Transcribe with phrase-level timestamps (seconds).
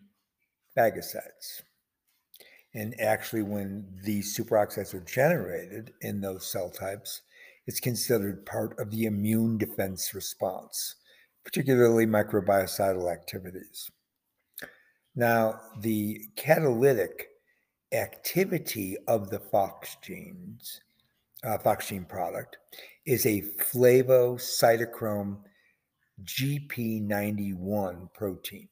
[0.78, 1.62] phagocytes.
[2.76, 7.22] And actually, when these superoxides are generated in those cell types,
[7.68, 10.96] it's considered part of the immune defense response
[11.44, 13.90] particularly microbiocidal activities.
[15.16, 17.30] Now, the catalytic
[17.92, 20.82] activity of the PHOX genes,
[21.44, 22.58] uh, PHOX gene product,
[23.06, 25.38] is a flavocytochrome
[26.24, 28.68] GP91 protein.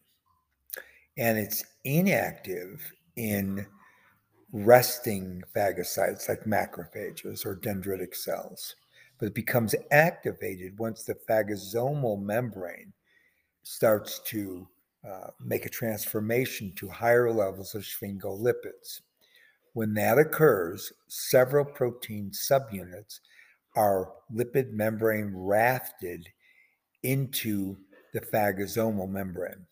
[1.18, 3.68] And it's inactive in
[4.52, 8.76] resting phagocytes like macrophages or dendritic cells
[9.22, 12.92] but it becomes activated once the phagosomal membrane
[13.62, 14.68] starts to
[15.08, 19.02] uh, make a transformation to higher levels of sphingolipids.
[19.74, 23.20] When that occurs, several protein subunits
[23.76, 26.28] are lipid membrane rafted
[27.04, 27.78] into
[28.14, 29.68] the phagosomal membrane.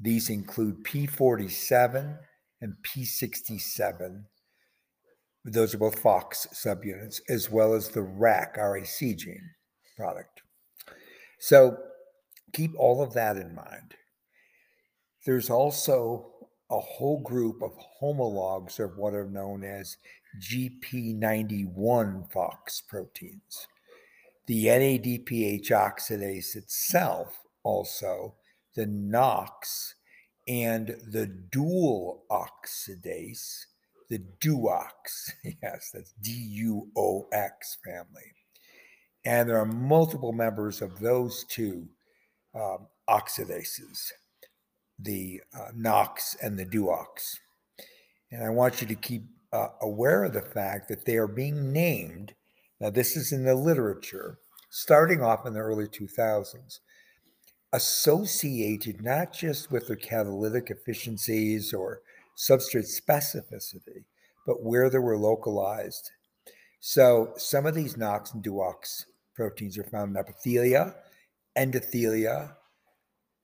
[0.00, 2.18] These include P47
[2.60, 4.24] and P67
[5.44, 9.50] those are both PHOX subunits, as well as the RAC, RAC gene
[9.96, 10.42] product.
[11.40, 11.76] So
[12.52, 13.94] keep all of that in mind.
[15.26, 16.32] There's also
[16.70, 19.96] a whole group of homologs of what are known as
[20.40, 23.66] GP91 PHOX proteins.
[24.46, 28.34] The NADPH oxidase itself, also,
[28.74, 29.94] the NOX,
[30.48, 33.66] and the dual oxidase
[34.08, 35.32] the Duox.
[35.62, 38.32] Yes, that's D U O X family.
[39.24, 41.88] And there are multiple members of those two
[42.54, 44.10] um, oxidases,
[44.98, 47.36] the uh, NOX and the Duox.
[48.30, 51.72] And I want you to keep uh, aware of the fact that they are being
[51.72, 52.34] named.
[52.80, 54.38] Now, this is in the literature,
[54.70, 56.80] starting off in the early 2000s,
[57.72, 62.00] associated not just with their catalytic efficiencies or
[62.36, 64.04] substrate specificity,
[64.46, 66.10] but where they were localized.
[66.80, 69.04] So some of these NOX and DUOX
[69.34, 70.94] proteins are found in epithelia,
[71.56, 72.54] endothelia,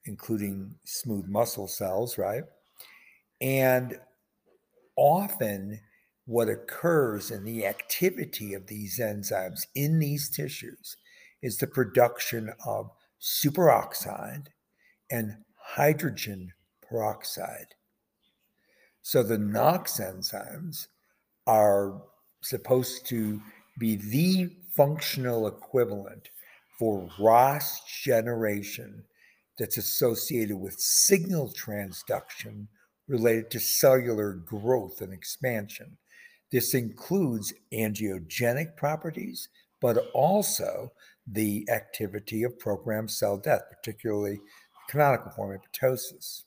[0.05, 2.45] including smooth muscle cells, right?
[3.41, 4.01] And
[4.97, 5.81] often
[6.25, 10.97] what occurs in the activity of these enzymes in these tissues
[11.41, 12.91] is the production of
[13.21, 14.49] superoxide
[15.11, 17.75] and hydrogen peroxide.
[19.03, 20.87] So the NOX enzymes
[21.47, 22.03] are
[22.43, 23.41] supposed to
[23.79, 26.29] be the functional equivalent
[26.79, 29.05] for ROS generation
[29.59, 32.69] that's associated with signal transduction
[33.09, 35.97] related to cellular growth and expansion.
[36.53, 39.49] This includes angiogenic properties,
[39.81, 40.93] but also
[41.27, 44.41] the activity of programmed cell death, particularly
[44.89, 46.45] canonical form apoptosis.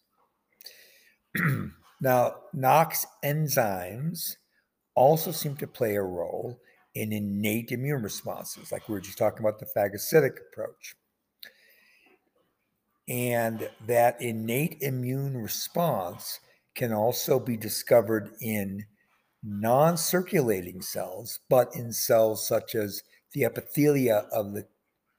[2.02, 4.36] Now, NOX enzymes
[4.96, 6.60] also seem to play a role
[6.96, 10.96] in innate immune responses, like we were just talking about the phagocytic approach.
[13.08, 16.40] And that innate immune response
[16.74, 18.86] can also be discovered in
[19.44, 24.68] non circulating cells, but in cells such as the epithelia of the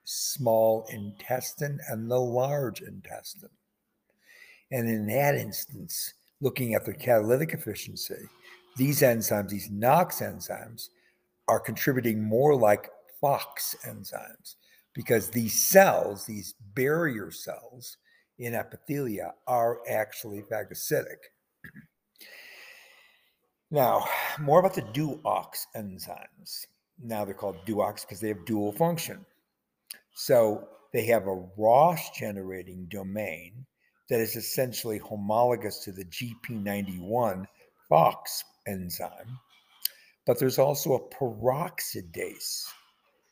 [0.04, 3.50] small intestine and the large intestine.
[4.70, 8.28] And in that instance, looking at their catalytic efficiency,
[8.76, 10.88] these enzymes, these NOX enzymes,
[11.48, 12.90] are contributing more like
[13.22, 14.56] PHOX enzymes
[14.94, 17.96] because these cells, these barrier cells
[18.38, 21.22] in epithelia, are actually phagocytic.
[23.70, 24.04] Now,
[24.38, 26.66] more about the DUOX enzymes.
[27.02, 29.24] Now they're called DUOX because they have dual function.
[30.14, 33.64] So they have a ROS generating domain
[34.12, 37.46] that is essentially homologous to the GP91
[37.88, 39.38] PHOX enzyme,
[40.26, 42.62] but there's also a peroxidase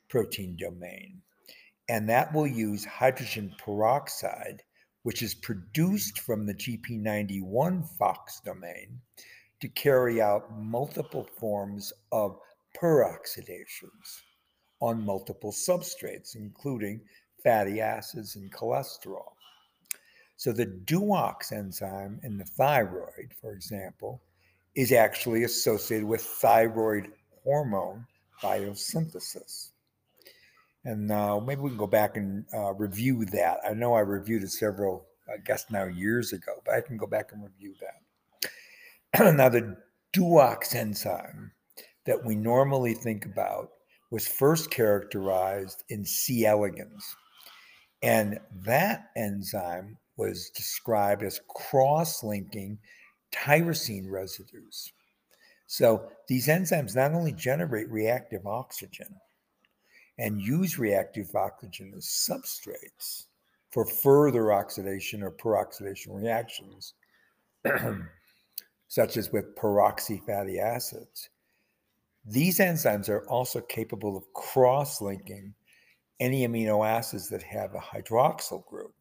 [0.08, 1.20] protein domain,
[1.90, 4.62] and that will use hydrogen peroxide,
[5.02, 9.02] which is produced from the GP91 PHOX domain,
[9.60, 12.38] to carry out multiple forms of
[12.80, 14.22] peroxidations
[14.80, 17.02] on multiple substrates, including
[17.44, 19.32] fatty acids and cholesterol.
[20.40, 24.22] So the DUOX enzyme in the thyroid, for example,
[24.74, 27.12] is actually associated with thyroid
[27.44, 28.06] hormone
[28.42, 29.72] biosynthesis.
[30.86, 33.58] And uh, maybe we can go back and uh, review that.
[33.68, 37.06] I know I reviewed it several, I guess now years ago, but I can go
[37.06, 39.34] back and review that.
[39.36, 39.76] now, the
[40.14, 41.52] DUOX enzyme
[42.06, 43.72] that we normally think about
[44.10, 46.46] was first characterized in C.
[46.46, 47.04] elegans.
[48.02, 52.78] And that enzyme was described as cross linking
[53.32, 54.92] tyrosine residues.
[55.66, 59.06] So these enzymes not only generate reactive oxygen
[60.18, 63.24] and use reactive oxygen as substrates
[63.70, 66.92] for further oxidation or peroxidation reactions,
[68.88, 71.30] such as with peroxy fatty acids,
[72.26, 75.54] these enzymes are also capable of cross linking
[76.18, 78.92] any amino acids that have a hydroxyl group.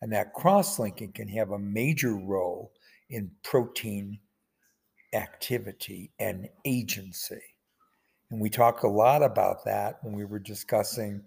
[0.00, 2.72] And that cross linking can have a major role
[3.10, 4.18] in protein
[5.12, 7.40] activity and agency.
[8.30, 11.22] And we talk a lot about that when we were discussing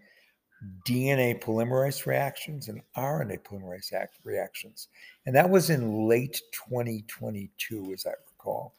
[0.88, 4.90] DNA polymerase reactions and RNA polymerase reactions.
[5.26, 6.40] And that was in late
[6.70, 8.76] 2022, as I recall.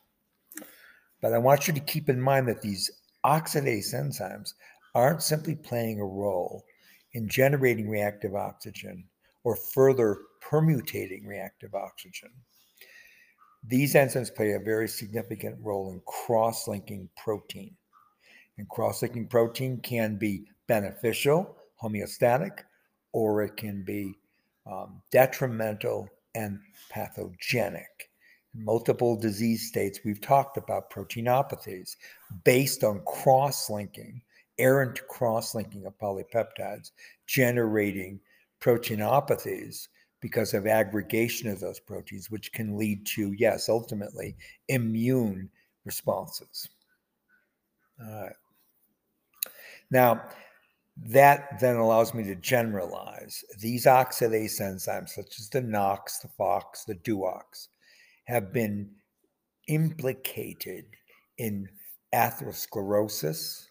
[1.20, 2.90] But I want you to keep in mind that these
[3.24, 4.54] oxidase enzymes
[4.94, 6.64] aren't simply playing a role
[7.14, 9.04] in generating reactive oxygen
[9.44, 12.30] or further permutating reactive oxygen.
[13.64, 17.76] These enzymes play a very significant role in cross linking protein.
[18.58, 22.60] And cross linking protein can be beneficial, homeostatic,
[23.12, 24.14] or it can be
[24.66, 26.58] um, detrimental and
[26.90, 28.10] pathogenic
[28.54, 31.96] In multiple disease states, we've talked about proteinopathies
[32.44, 34.22] based on cross linking,
[34.58, 36.90] errant cross linking of polypeptides,
[37.26, 38.20] generating
[38.62, 39.88] proteinopathies
[40.20, 44.36] because of aggregation of those proteins, which can lead to, yes, ultimately
[44.68, 45.50] immune
[45.84, 46.68] responses.
[48.00, 48.36] All right.
[49.90, 50.22] Now,
[50.96, 56.84] that then allows me to generalize these oxidase enzymes, such as the NOX, the PHOX,
[56.84, 57.68] the DUOX,
[58.24, 58.90] have been
[59.68, 60.84] implicated
[61.38, 61.68] in
[62.14, 63.66] atherosclerosis,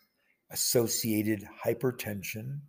[0.49, 2.59] associated hypertension,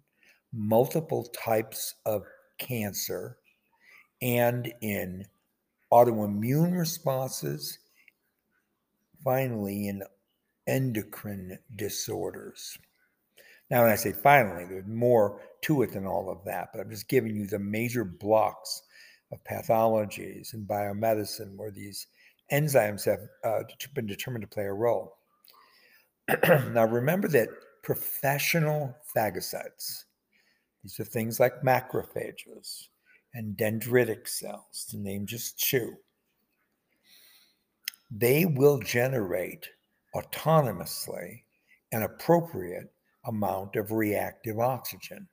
[0.52, 2.24] multiple types of
[2.58, 3.38] cancer,
[4.20, 5.24] and in
[5.92, 7.78] autoimmune responses,
[9.24, 10.02] finally, in
[10.66, 12.78] endocrine disorders.
[13.70, 16.90] Now, when I say finally, there's more to it than all of that, but I'm
[16.90, 18.82] just giving you the major blocks
[19.32, 22.06] of pathologies and biomedicine where these
[22.52, 23.62] enzymes have uh,
[23.94, 25.16] been determined to play a role.
[26.48, 27.48] now, remember that
[27.82, 30.04] professional phagocytes,
[30.82, 32.88] these are things like macrophages
[33.34, 35.94] and dendritic cells, to name just two,
[38.10, 39.68] they will generate
[40.14, 41.42] autonomously
[41.92, 42.92] an appropriate
[43.24, 45.28] amount of reactive oxygen.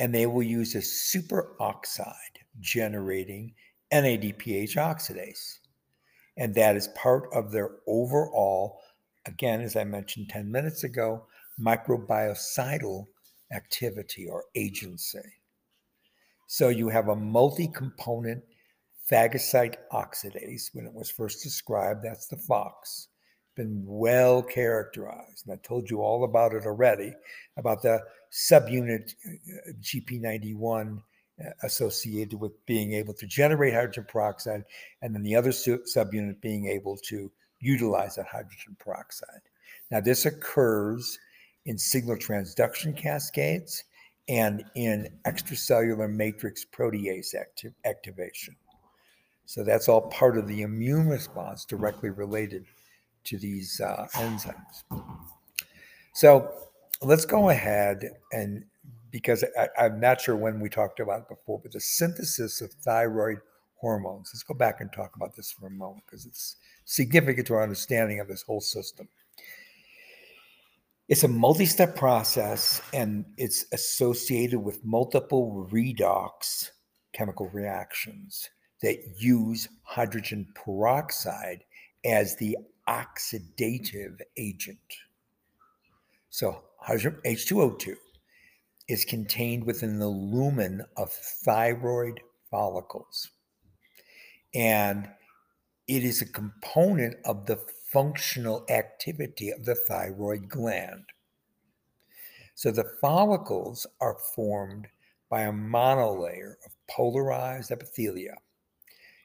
[0.00, 2.12] And they will use a superoxide
[2.60, 3.54] generating
[3.92, 5.58] NADPH oxidase.
[6.36, 8.80] And that is part of their overall,
[9.24, 11.26] again, as I mentioned 10 minutes ago,
[11.60, 13.06] microbiocidal
[13.54, 15.18] activity or agency.
[16.46, 18.42] So you have a multi component
[19.10, 20.74] phagocyte oxidase.
[20.74, 23.08] When it was first described, that's the PHOX.
[23.56, 25.46] Been well characterized.
[25.46, 27.12] And I told you all about it already
[27.56, 28.00] about the
[28.32, 31.00] subunit uh, GP91
[31.62, 34.64] associated with being able to generate hydrogen peroxide,
[35.02, 37.30] and then the other subunit being able to
[37.60, 39.40] utilize that hydrogen peroxide.
[39.90, 41.18] Now, this occurs
[41.66, 43.84] in signal transduction cascades
[44.28, 48.54] and in extracellular matrix protease acti- activation.
[49.46, 52.64] So that's all part of the immune response directly related
[53.24, 54.82] to these uh, enzymes.
[56.14, 56.50] So
[57.02, 58.64] let's go ahead and
[59.10, 62.72] because I, am not sure when we talked about it before, but the synthesis of
[62.72, 63.38] thyroid
[63.76, 64.30] hormones.
[64.32, 67.62] Let's go back and talk about this for a moment because it's significant to our
[67.62, 69.08] understanding of this whole system.
[71.06, 76.70] It's a multi step process and it's associated with multiple redox
[77.12, 78.48] chemical reactions
[78.80, 81.64] that use hydrogen peroxide
[82.06, 82.56] as the
[82.88, 84.78] oxidative agent.
[86.30, 87.96] So, hydrogen H2O2
[88.88, 92.20] is contained within the lumen of thyroid
[92.50, 93.30] follicles.
[94.54, 95.08] And
[95.86, 97.56] it is a component of the
[97.94, 101.04] functional activity of the thyroid gland.
[102.56, 104.88] So the follicles are formed
[105.30, 108.34] by a monolayer of polarized epithelia.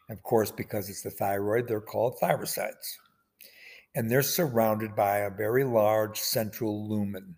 [0.10, 2.98] Of course, because it's the thyroid, they're called thyrocytes.
[3.96, 7.36] And they're surrounded by a very large central lumen,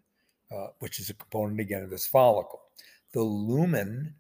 [0.54, 2.62] uh, which is a component again of this follicle.
[3.14, 4.16] The lumen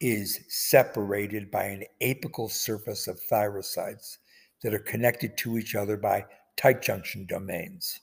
[0.00, 4.18] is separated by an apical surface of thyrocytes
[4.62, 6.24] that are connected to each other by
[6.58, 8.00] tight junction domains.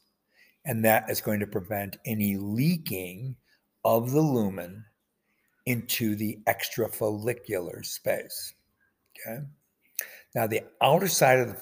[0.65, 3.35] And that is going to prevent any leaking
[3.83, 4.83] of the lumen
[5.67, 8.53] into the extrafollicular space.
[9.27, 9.41] Okay.
[10.33, 11.53] Now, the outer side of the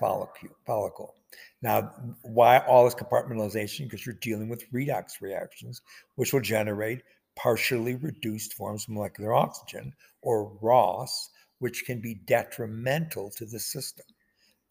[0.66, 1.16] follicle.
[1.62, 3.86] Now, why all this compartmentalization?
[3.86, 5.82] Because you're dealing with redox reactions,
[6.16, 7.04] which will generate
[7.36, 14.06] partially reduced forms of molecular oxygen, or ROS, which can be detrimental to the system.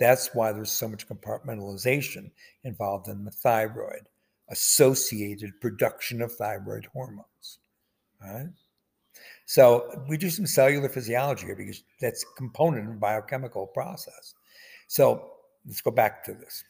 [0.03, 2.33] That's why there's so much compartmentalization
[2.65, 4.09] involved in the thyroid,
[4.51, 7.61] associated production of thyroid hormones.
[8.21, 8.49] Right.
[9.47, 14.35] So we do some cellular physiology here because that's a component of biochemical process.
[14.89, 16.65] So let's go back to this.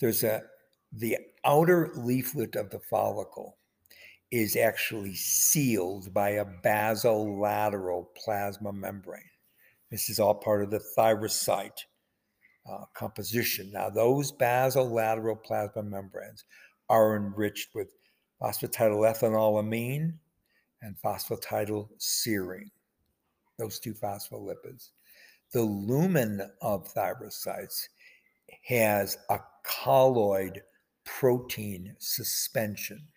[0.00, 0.42] There's a
[0.92, 3.56] the outer leaflet of the follicle
[4.32, 9.22] is actually sealed by a basolateral plasma membrane.
[9.92, 11.84] This is all part of the thyrocyte
[12.70, 13.70] uh, composition.
[13.72, 16.44] Now, those basolateral plasma membranes
[16.88, 17.92] are enriched with
[18.40, 20.14] phosphatidylethanolamine
[20.82, 22.70] and phosphatidylserine,
[23.58, 24.90] those two phospholipids.
[25.52, 27.88] The lumen of thyrocytes
[28.64, 30.62] has a colloid
[31.04, 33.08] protein suspension,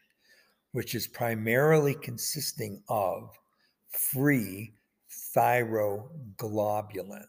[0.72, 3.38] which is primarily consisting of
[3.90, 4.74] free
[5.36, 7.28] thyroglobulin.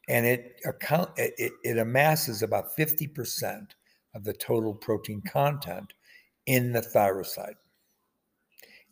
[0.10, 3.68] And it, account, it, it amasses about 50%
[4.16, 5.94] of the total protein content
[6.46, 7.58] in the thyrocyte.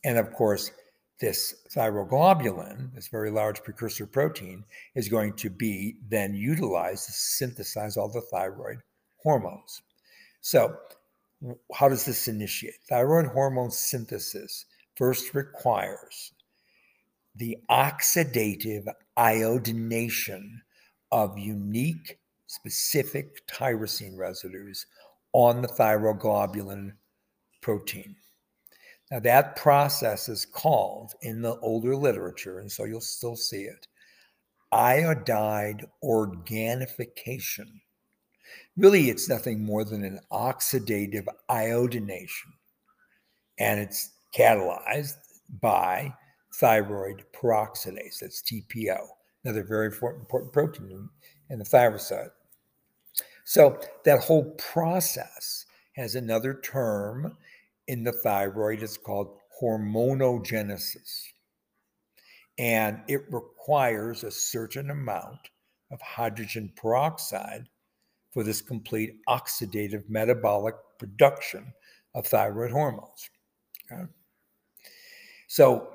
[0.03, 0.71] And of course,
[1.19, 7.97] this thyroglobulin, this very large precursor protein, is going to be then utilized to synthesize
[7.97, 8.79] all the thyroid
[9.23, 9.81] hormones.
[10.41, 10.77] So
[11.73, 12.75] how does this initiate?
[12.89, 16.33] Thyroid hormone synthesis first requires
[17.35, 18.85] the oxidative
[19.19, 20.61] iodination
[21.11, 24.85] of unique specific tyrosine residues
[25.33, 26.93] on the thyroglobulin
[27.61, 28.15] protein.
[29.11, 33.87] Now, that process is called in the older literature, and so you'll still see it,
[34.71, 37.81] iodide organification
[38.77, 42.53] really it's nothing more than an oxidative iodination.
[43.57, 45.15] And it's catalyzed
[45.61, 46.13] by
[46.53, 48.97] thyroid peroxidase, that's TPO,
[49.43, 51.09] another very important protein
[51.49, 52.31] in the thyroid.
[53.45, 55.65] So that whole process
[55.95, 57.37] has another term
[57.87, 58.81] in the thyroid.
[58.81, 61.23] It's called hormonogenesis.
[62.57, 65.49] And it requires a certain amount
[65.91, 67.67] of hydrogen peroxide
[68.35, 71.73] for this complete oxidative metabolic production
[72.13, 73.29] of thyroid hormones.
[73.89, 74.03] Okay?
[75.47, 75.87] So,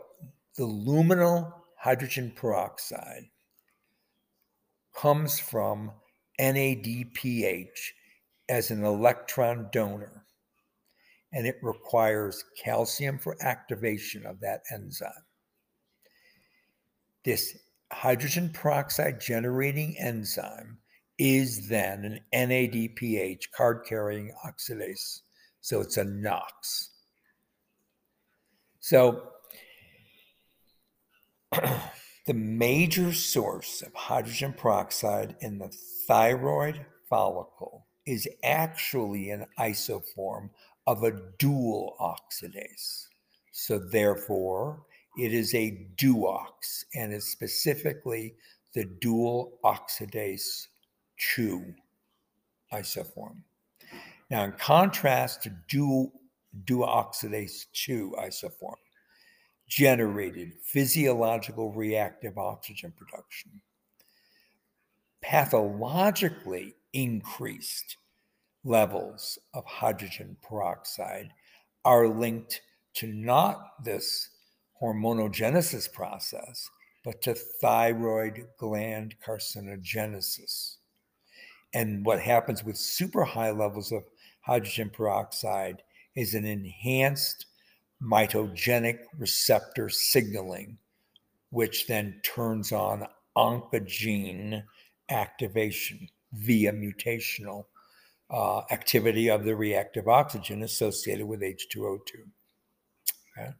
[0.56, 3.26] the luminal hydrogen peroxide
[4.96, 5.92] comes from
[6.40, 7.90] NADPH
[8.48, 10.24] as an electron donor,
[11.34, 15.12] and it requires calcium for activation of that enzyme.
[17.22, 17.58] This
[17.92, 20.78] hydrogen peroxide generating enzyme
[21.20, 25.20] is then an NADPH card carrying oxidase.
[25.60, 26.88] So it's a NOX.
[28.78, 29.28] So
[31.52, 35.70] the major source of hydrogen peroxide in the
[36.08, 40.48] thyroid follicle is actually an isoform
[40.86, 43.08] of a dual oxidase.
[43.52, 44.84] So therefore,
[45.18, 48.36] it is a duox and is specifically
[48.72, 50.68] the dual oxidase
[51.20, 51.62] CHO
[52.72, 53.36] isoform.
[54.30, 56.12] Now, in contrast to dual
[56.64, 58.76] duoxidase 2 isoform,
[59.68, 63.60] generated physiological reactive oxygen production,
[65.20, 67.96] pathologically increased
[68.64, 71.30] levels of hydrogen peroxide
[71.84, 72.62] are linked
[72.94, 74.30] to not this
[74.82, 76.68] hormonogenesis process,
[77.04, 80.76] but to thyroid gland carcinogenesis.
[81.72, 84.04] And what happens with super high levels of
[84.40, 85.82] hydrogen peroxide
[86.16, 87.46] is an enhanced
[88.02, 90.78] mitogenic receptor signaling,
[91.50, 94.64] which then turns on oncogene
[95.08, 97.66] activation via mutational
[98.30, 102.00] uh, activity of the reactive oxygen associated with H2O2.
[103.38, 103.50] Okay?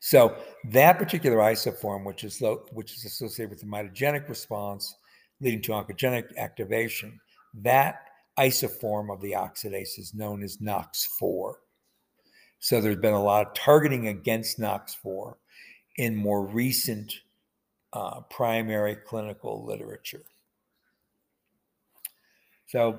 [0.00, 0.36] So
[0.70, 4.96] that particular isoform, which is which is associated with the mitogenic response
[5.44, 7.20] leading to oncogenic activation,
[7.52, 8.08] that
[8.38, 11.54] isoform of the oxidase is known as NOX4.
[12.58, 15.34] So there's been a lot of targeting against NOX4
[15.98, 17.12] in more recent
[17.92, 20.24] uh, primary clinical literature.
[22.66, 22.98] So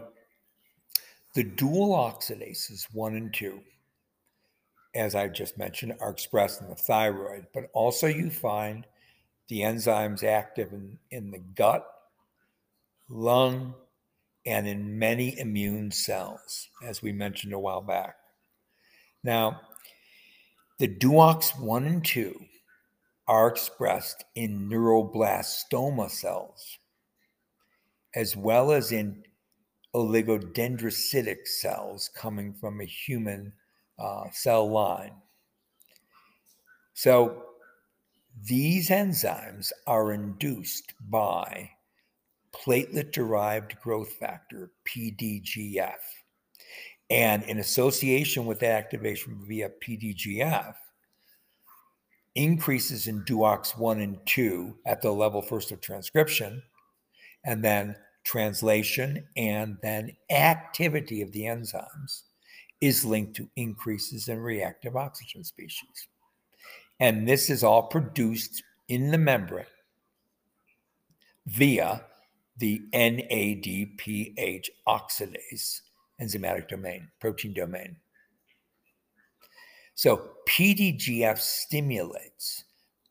[1.33, 3.59] the dual oxidases, one and two,
[4.93, 8.85] as I just mentioned, are expressed in the thyroid, but also you find
[9.49, 11.85] the enzymes active in, in the gut,
[13.09, 13.73] lung,
[14.45, 18.15] and in many immune cells, as we mentioned a while back.
[19.23, 19.61] Now,
[20.77, 22.39] the duox 1 and 2
[23.27, 26.77] are expressed in neuroblastoma cells,
[28.13, 29.23] as well as in
[29.95, 33.53] oligodendrocytic cells coming from a human
[33.97, 35.13] uh, cell line.
[36.93, 37.43] So
[38.43, 41.71] these enzymes are induced by
[42.55, 45.93] platelet derived growth factor, PDGF.
[47.09, 50.73] And in association with activation via PDGF,
[52.35, 56.61] increases in DUOX 1 and 2 at the level first of transcription,
[57.45, 62.23] and then translation, and then activity of the enzymes
[62.81, 66.07] is linked to increases in reactive oxygen species.
[66.99, 69.65] And this is all produced in the membrane
[71.45, 72.03] via
[72.57, 75.81] the NADPH oxidase
[76.21, 77.95] enzymatic domain, protein domain.
[79.95, 82.63] So PDGF stimulates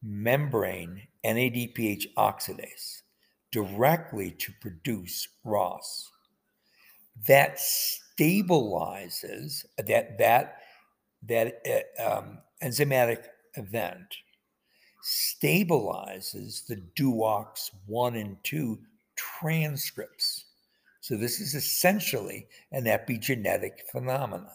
[0.02, 3.02] membrane NADPH oxidase
[3.50, 6.11] directly to produce ROS.
[7.26, 10.59] That stabilizes that that
[11.26, 11.80] that uh,
[12.18, 14.16] um, enzymatic event
[15.04, 18.78] stabilizes the DUOX 1 and 2
[19.40, 20.46] transcripts.
[21.00, 24.48] So this is essentially an epigenetic phenomenon.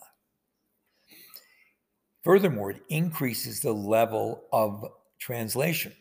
[2.24, 4.86] Furthermore, it increases the level of
[5.20, 5.94] translation.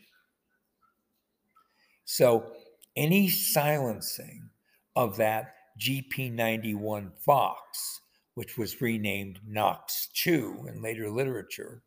[2.05, 2.51] So
[2.95, 4.49] any silencing
[4.95, 7.55] of that GP91 Phox,
[8.33, 11.83] which was renamed NOX2 in later literature,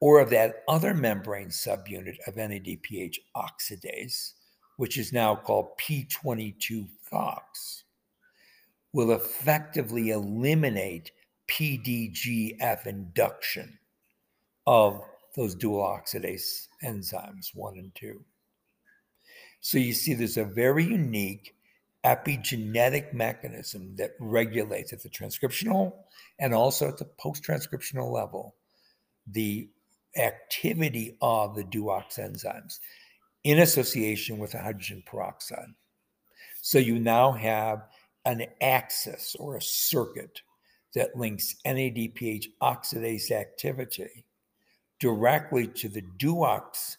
[0.00, 4.32] or of that other membrane subunit of NADPH oxidase,
[4.76, 7.82] which is now called P22 Phox,
[8.92, 11.12] will effectively eliminate
[11.48, 13.78] PDGF induction
[14.66, 15.00] of
[15.36, 18.24] those dual oxidase enzymes, one and two.
[19.60, 21.54] So you see, there's a very unique
[22.04, 25.92] epigenetic mechanism that regulates at the transcriptional
[26.38, 28.54] and also at the post transcriptional level
[29.26, 29.68] the
[30.16, 32.78] activity of the DUOX enzymes
[33.44, 35.68] in association with hydrogen peroxide.
[36.60, 37.88] So you now have
[38.24, 40.40] an axis or a circuit
[40.94, 44.24] that links NADPH oxidase activity
[44.98, 46.96] directly to the DUOX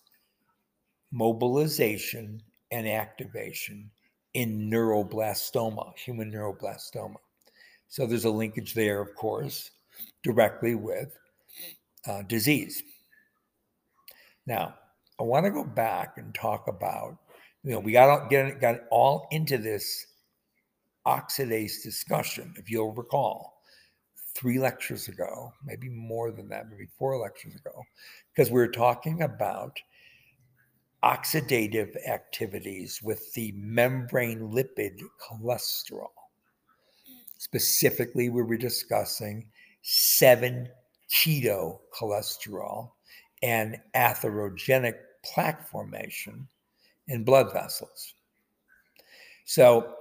[1.12, 3.89] mobilization and activation
[4.34, 7.15] in neuroblastoma, human neuroblastoma.
[7.88, 9.71] So there's a linkage there, of course,
[10.23, 11.17] directly with
[12.08, 12.84] uh, disease.
[14.45, 14.75] Now,
[15.19, 17.17] I want to go back and talk about,
[17.63, 20.08] you know, we got get got all into this
[21.08, 23.62] oxidase discussion, if you'll recall,
[24.34, 27.82] three lectures ago, maybe more than that, maybe four lectures ago,
[28.34, 29.80] because we were talking about
[31.04, 36.10] oxidative activities with the membrane lipid cholesterol.
[37.38, 39.45] Specifically, we were discussing
[39.84, 40.67] 7
[41.13, 42.89] keto cholesterol
[43.41, 46.48] and atherogenic plaque formation
[47.08, 48.13] in blood vessels.
[49.45, 49.95] So,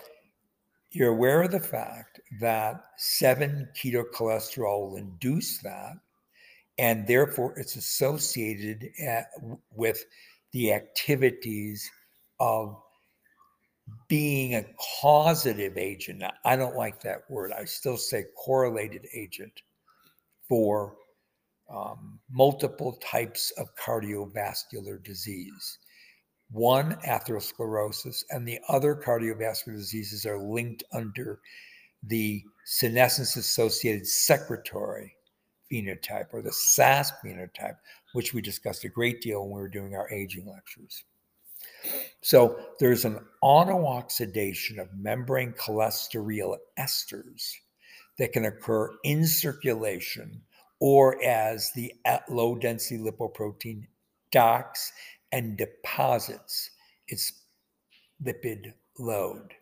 [0.91, 5.95] you're aware of the fact that 7 keto cholesterol will induce that,
[6.79, 9.27] and therefore it's associated uh, at,
[9.75, 10.05] with
[10.53, 11.91] the activities
[12.39, 12.81] of
[14.09, 14.65] being a
[15.01, 16.21] causative agent.
[16.21, 17.53] Now, I don't like that word.
[17.53, 19.63] I still say correlated agent
[20.49, 20.97] for
[21.69, 25.79] um, multiple types of cardiovascular disease.
[26.51, 31.41] One, atherosclerosis, and the other cardiovascular diseases are linked under
[32.03, 35.17] the senescence associated secretory
[35.73, 37.77] phenotype or the SAS phenotype,
[38.13, 41.05] which we discussed a great deal when we were doing our aging lectures.
[42.21, 47.53] So there's an autooxidation of membrane cholesterol esters
[48.19, 50.43] that can occur in circulation
[50.87, 51.95] or as the
[52.29, 53.87] low density lipoprotein
[54.31, 54.93] docks
[55.33, 56.73] and deposits
[57.09, 57.33] its
[58.23, 59.55] lipid load.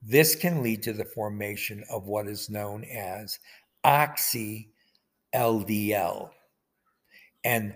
[0.00, 3.38] This can lead to the formation of what is known as
[3.84, 4.70] oxy
[5.34, 6.30] LDL.
[7.44, 7.74] And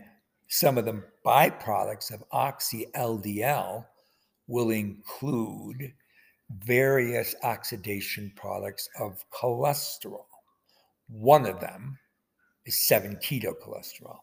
[0.49, 3.85] some of the byproducts of oxy LDL
[4.47, 5.93] will include
[6.65, 10.25] various oxidation products of cholesterol.
[11.09, 11.99] One of them
[12.67, 14.19] is 7 keto cholesterol.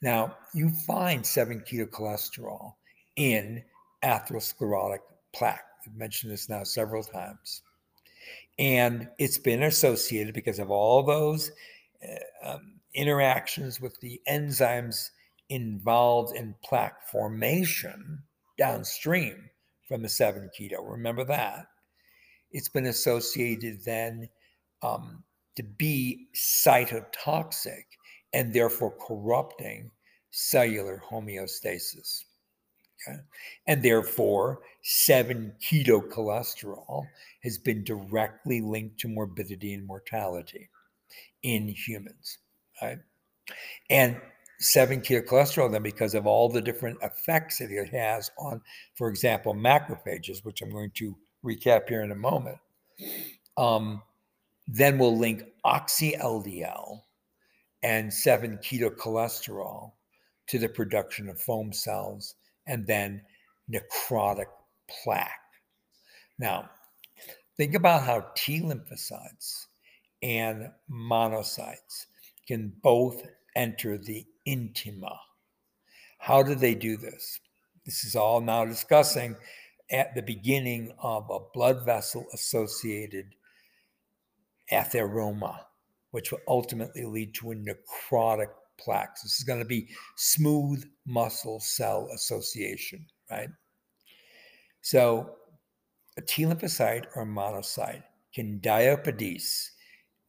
[0.00, 2.74] Now, you find 7 keto cholesterol
[3.16, 3.64] in
[4.04, 4.98] atherosclerotic
[5.34, 5.64] plaque.
[5.86, 7.62] I've mentioned this now several times.
[8.58, 11.50] And it's been associated because of all those
[12.06, 15.10] uh, um, interactions with the enzymes
[15.48, 18.22] involved in plaque formation
[18.56, 19.50] downstream
[19.88, 20.76] from the 7 keto.
[20.82, 21.66] Remember that.
[22.52, 24.28] It's been associated then
[24.82, 25.24] um,
[25.56, 27.84] to be cytotoxic
[28.32, 29.90] and therefore corrupting
[30.30, 32.24] cellular homeostasis.
[33.06, 33.18] Okay?
[33.66, 37.06] And therefore, 7 keto cholesterol
[37.42, 40.68] has been directly linked to morbidity and mortality
[41.42, 42.38] in humans.
[42.82, 42.98] Right?
[43.90, 44.20] And
[44.58, 48.60] 7 keto cholesterol, then, because of all the different effects that it has on,
[48.94, 52.58] for example, macrophages, which I'm going to recap here in a moment,
[53.56, 54.02] um,
[54.66, 57.00] then we'll link oxy LDL
[57.82, 59.92] and 7 keto cholesterol
[60.46, 62.34] to the production of foam cells
[62.66, 63.22] and then
[63.70, 64.46] necrotic
[64.88, 65.30] plaque.
[66.38, 66.70] Now,
[67.56, 69.66] think about how T lymphocytes
[70.22, 72.06] and monocytes
[72.46, 73.22] can both
[73.54, 75.16] enter the intima.
[76.18, 77.38] How do they do this?
[77.84, 79.36] This is all now discussing
[79.90, 83.34] at the beginning of a blood vessel associated
[84.72, 85.58] atheroma,
[86.10, 88.48] which will ultimately lead to a necrotic
[88.78, 89.16] plaque.
[89.22, 93.48] This is going to be smooth muscle cell association, right?
[94.80, 95.36] So
[96.16, 98.02] a T lymphocyte or monocyte
[98.34, 99.70] can diapedese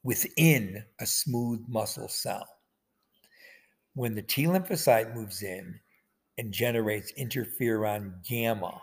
[0.03, 2.47] within a smooth muscle cell.
[3.93, 5.79] When the T lymphocyte moves in
[6.37, 8.81] and generates interferon gamma,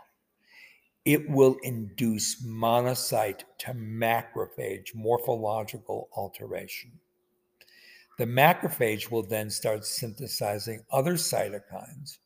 [1.04, 6.92] it will induce monocyte to macrophage morphological alteration.
[8.18, 12.18] The macrophage will then start synthesizing other cytokines,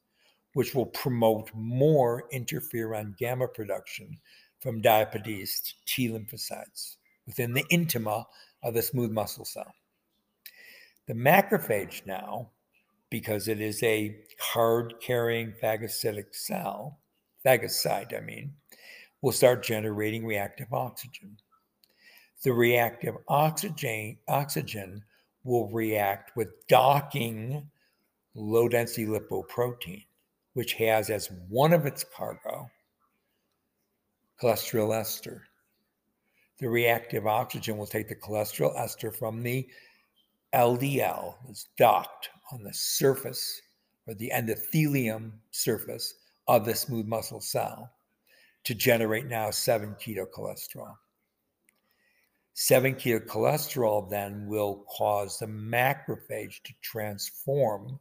[0.52, 4.18] which will promote more interferon gamma production
[4.60, 8.24] from diapedesed T lymphocytes within the intima
[8.62, 9.72] of the smooth muscle cell.
[11.06, 12.50] The macrophage now,
[13.10, 14.18] because it is a
[14.52, 16.98] card carrying phagocytic cell,
[17.46, 18.54] phagocyte, I mean,
[19.26, 21.36] will start generating reactive oxygen.
[22.44, 25.02] The reactive oxygen, oxygen
[25.42, 27.68] will react with docking
[28.36, 30.04] low density lipoprotein,
[30.52, 32.70] which has as one of its cargo
[34.40, 35.42] cholesterol ester.
[36.60, 39.66] The reactive oxygen will take the cholesterol ester from the
[40.54, 43.60] LDL that's docked on the surface
[44.06, 46.14] or the endothelium surface
[46.46, 47.90] of the smooth muscle cell
[48.66, 50.96] to generate now 7 keto cholesterol.
[52.54, 57.96] 7 keto cholesterol then will cause the macrophage to transform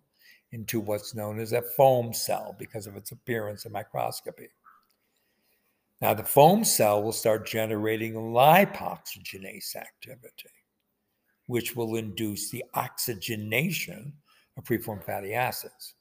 [0.54, 4.48] into what's known as a foam cell because of its appearance in microscopy.
[6.02, 10.50] Now, the foam cell will start generating lipoxygenase activity,
[11.46, 14.12] which will induce the oxygenation
[14.58, 15.94] of preformed fatty acids.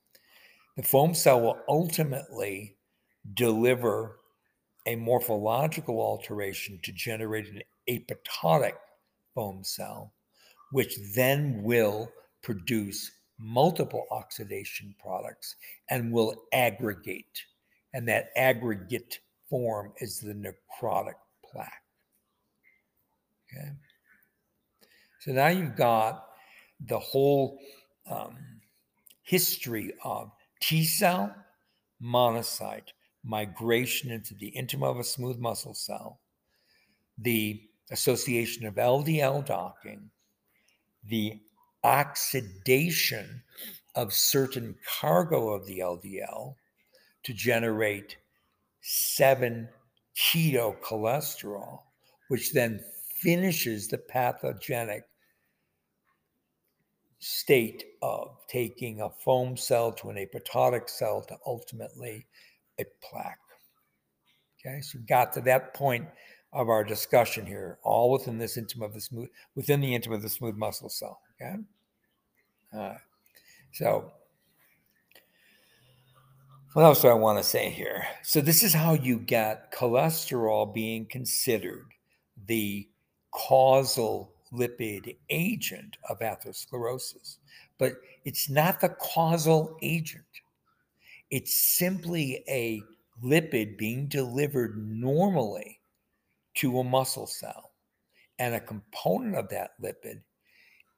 [0.79, 2.79] The foam cell will ultimately
[3.35, 4.20] deliver
[4.87, 8.75] a morphological alteration to generate an apoptotic
[9.35, 10.12] foam cell,
[10.73, 12.11] which then will
[12.42, 15.57] produce multiple oxidation products
[15.90, 17.42] and will aggregate.
[17.92, 21.14] And that aggregate form is the necrotic
[21.51, 21.73] plaque.
[23.51, 23.70] Okay.
[25.20, 26.27] So now you've got
[26.87, 27.59] the whole
[28.11, 28.37] um,
[29.23, 31.35] history of T cell,
[32.03, 32.92] monocyte,
[33.25, 36.21] migration into the intima of a smooth muscle cell,
[37.19, 40.11] the association of LDL docking,
[41.09, 41.41] the
[41.83, 43.43] oxidation
[43.95, 46.55] of certain cargo of the LDL
[47.23, 48.17] to generate
[48.81, 49.69] 7
[50.17, 51.81] keto cholesterol,
[52.29, 52.81] which then
[53.17, 55.05] finishes the pathogenic
[57.19, 62.27] state of taking a foam cell to an apoptotic cell to ultimately
[62.79, 63.39] a plaque.
[64.61, 66.07] Okay, so we got to that point
[66.53, 70.23] of our discussion here, all within this intima of the smooth, within the intima of
[70.23, 71.21] the smooth muscle cell.
[71.41, 71.57] Okay,
[72.77, 72.95] uh,
[73.73, 74.13] so
[76.75, 78.05] what else do I want to say here?
[78.23, 81.87] So this is how you get cholesterol being considered
[82.47, 82.89] the
[83.31, 87.37] causal lipid agent of atherosclerosis,
[87.79, 87.93] but
[88.25, 90.25] it's not the causal agent.
[91.35, 92.81] It's simply a
[93.20, 95.81] lipid being delivered normally
[96.59, 97.73] to a muscle cell,
[98.38, 100.23] and a component of that lipid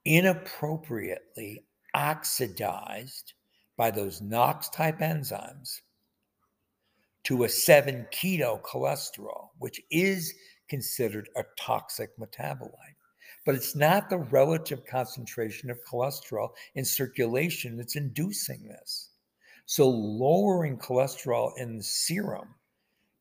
[0.04, 3.32] inappropriately oxidized
[3.78, 5.80] by those NOX type enzymes
[7.24, 10.34] to a 7 keto cholesterol, which is
[10.68, 13.00] considered a toxic metabolite.
[13.46, 19.12] But it's not the relative concentration of cholesterol in circulation that's inducing this.
[19.66, 22.54] So, lowering cholesterol in the serum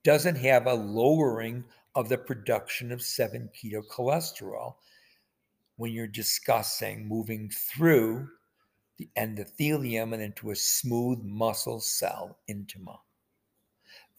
[0.04, 1.64] doesn't have a lowering
[1.96, 4.76] of the production of 7 keto cholesterol
[5.78, 8.28] when you're discussing moving through
[8.98, 12.98] the endothelium and into a smooth muscle cell intima.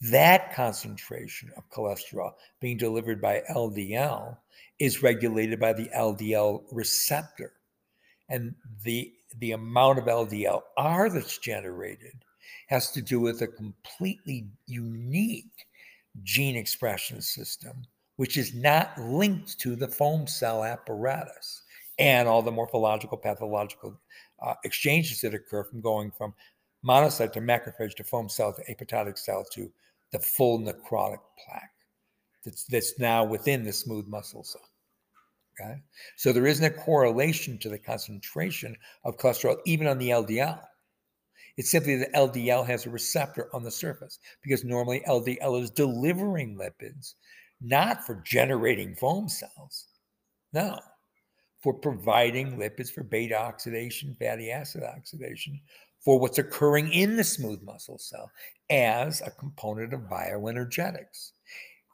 [0.00, 4.36] That concentration of cholesterol being delivered by LDL
[4.78, 7.52] is regulated by the LDL receptor.
[8.28, 12.14] And the, the amount of LDLR that's generated
[12.68, 15.66] has to do with a completely unique
[16.22, 17.82] gene expression system,
[18.16, 21.62] which is not linked to the foam cell apparatus
[21.98, 23.98] and all the morphological, pathological
[24.42, 26.34] uh, exchanges that occur from going from
[26.84, 29.70] monocyte to macrophage to foam cell to apoptotic cell to
[30.12, 31.70] the full necrotic plaque
[32.44, 34.62] that's, that's now within the smooth muscle cell.
[35.58, 35.82] Okay?
[36.16, 40.60] So there isn't a correlation to the concentration of cholesterol, even on the LDL.
[41.56, 46.56] It's simply that LDL has a receptor on the surface because normally LDL is delivering
[46.56, 47.14] lipids,
[47.60, 49.86] not for generating foam cells.
[50.52, 50.78] No,
[51.62, 55.60] for providing lipids for beta oxidation, fatty acid oxidation,
[56.00, 58.30] for what's occurring in the smooth muscle cell
[58.70, 61.32] as a component of bioenergetics.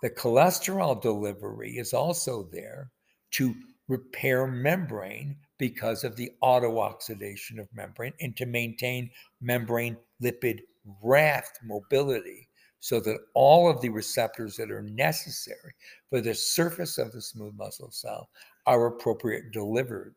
[0.03, 2.91] The cholesterol delivery is also there
[3.33, 3.55] to
[3.89, 10.61] repair membrane because of the autooxidation of membrane and to maintain membrane lipid
[11.03, 12.49] raft mobility
[12.81, 15.73] so that all of the receptors that are necessary
[16.11, 18.29] for the surface of the smooth muscle cell
[18.67, 20.15] are appropriate delivered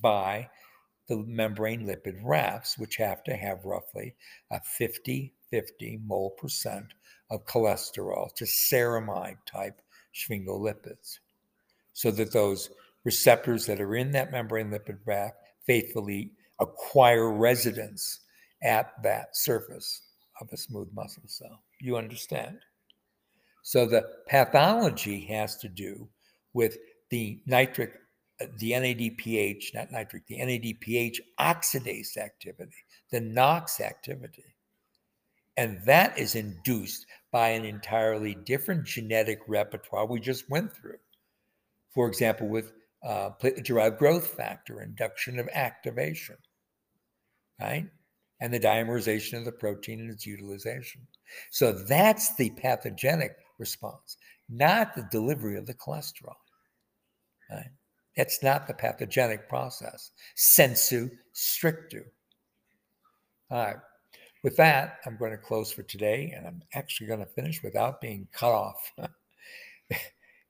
[0.00, 0.48] by
[1.08, 4.14] the membrane lipid rafts, which have to have roughly
[4.50, 6.94] a 50 50 mole percent
[7.30, 9.80] of cholesterol to ceramide type
[10.14, 11.18] sphingolipids,
[11.94, 12.68] so that those
[13.04, 18.20] receptors that are in that membrane lipid raft faithfully acquire residence
[18.62, 20.02] at that surface
[20.40, 21.62] of a smooth muscle cell.
[21.80, 22.58] You understand?
[23.62, 26.08] So the pathology has to do
[26.52, 26.76] with
[27.10, 27.94] the nitric,
[28.40, 32.76] uh, the NADPH, not nitric, the NADPH oxidase activity,
[33.10, 34.44] the NOX activity.
[35.56, 40.98] And that is induced by an entirely different genetic repertoire we just went through.
[41.94, 42.72] For example, with
[43.04, 46.36] uh, platelet derived growth factor, induction of activation,
[47.60, 47.86] right?
[48.40, 51.06] And the dimerization of the protein and its utilization.
[51.50, 54.16] So that's the pathogenic response,
[54.48, 56.34] not the delivery of the cholesterol.
[57.50, 57.70] Right?
[58.16, 60.10] That's not the pathogenic process.
[60.34, 62.02] Sensu strictu.
[63.50, 63.76] All right.
[64.42, 68.00] With that, I'm going to close for today, and I'm actually going to finish without
[68.00, 68.92] being cut off.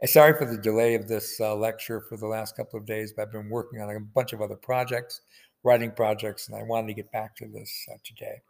[0.06, 3.22] Sorry for the delay of this uh, lecture for the last couple of days, but
[3.22, 5.22] I've been working on a bunch of other projects,
[5.62, 8.42] writing projects, and I wanted to get back to this uh, today.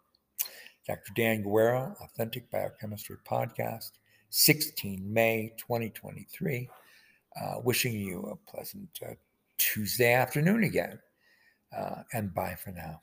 [0.87, 1.13] Dr.
[1.15, 3.93] Dan Guerra, Authentic Biochemistry Podcast,
[4.31, 6.69] 16 May 2023.
[7.41, 9.15] Uh, wishing you a pleasant uh,
[9.59, 10.99] Tuesday afternoon again.
[11.77, 13.01] Uh, and bye for now.